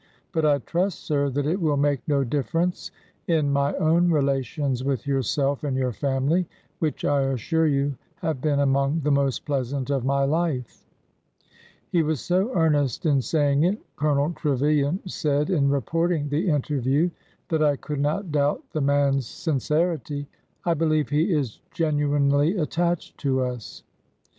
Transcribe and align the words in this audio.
But 0.33 0.47
I 0.47 0.57
trust, 0.57 1.03
sir, 1.03 1.29
that 1.29 1.45
it 1.45 1.61
will 1.61 1.77
make 1.77 2.01
no 2.07 2.23
difference 2.23 2.89
in 3.27 3.53
my 3.53 3.75
own 3.75 4.09
relations 4.09 4.83
with 4.83 5.05
yourself 5.05 5.63
and 5.63 5.77
your 5.77 5.91
family,— 5.91 6.47
which, 6.79 7.05
I 7.05 7.21
assure 7.21 7.67
you, 7.67 7.95
have 8.15 8.41
been 8.41 8.59
among 8.61 9.01
the 9.01 9.11
most 9.11 9.45
pleasant 9.45 9.91
of 9.91 10.03
my 10.03 10.23
life." 10.23 10.83
He 11.91 12.01
was 12.01 12.19
so 12.19 12.51
earnest 12.55 13.05
in 13.05 13.21
saying 13.21 13.63
it," 13.63 13.77
Colonel 13.95 14.33
Trevilian 14.33 15.07
said 15.07 15.51
in 15.51 15.69
reporting 15.69 16.29
the 16.29 16.49
interview,'' 16.49 17.11
that 17.49 17.61
I 17.61 17.75
could 17.75 17.99
not 17.99 18.31
doubt 18.31 18.63
the 18.71 18.81
man's 18.81 19.27
sincerity. 19.27 20.27
I 20.65 20.73
believe 20.73 21.09
he 21.09 21.31
is 21.31 21.59
genuinely 21.73 22.57
attached 22.57 23.19
to 23.19 23.41
us." 23.41 23.83